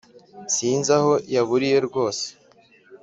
Sinzi 0.53 0.89
aho 0.97 1.11
yaburiye 1.35 1.77
rwose 1.87 2.25